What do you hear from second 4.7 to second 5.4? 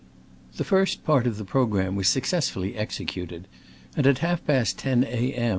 ten A.